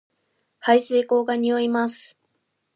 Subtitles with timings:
[0.59, 2.17] 排水溝が臭います